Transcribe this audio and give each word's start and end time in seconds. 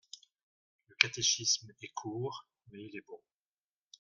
Le 0.87 0.95
catéchisme 0.95 1.69
est 1.83 1.93
court; 1.93 2.47
mais 2.71 2.81
il 2.85 2.97
est 2.97 3.05
bon. 3.05 3.21